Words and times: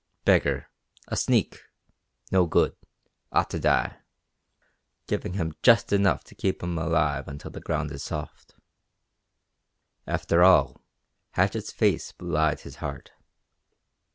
"Beggar. 0.25 0.67
A 1.09 1.15
sneak. 1.15 1.61
No 2.31 2.47
good. 2.47 2.75
Ought 3.31 3.51
to 3.51 3.59
die. 3.59 3.97
Giving 5.05 5.33
him 5.33 5.53
just 5.61 5.93
enough 5.93 6.23
to 6.23 6.33
keep 6.33 6.63
him 6.63 6.75
alive 6.79 7.27
until 7.27 7.51
the 7.51 7.59
ground 7.61 7.91
is 7.91 8.01
soft." 8.01 8.55
After 10.07 10.41
all, 10.43 10.81
Hatchett's 11.33 11.71
face 11.71 12.13
belied 12.13 12.61
his 12.61 12.77
heart. 12.77 13.11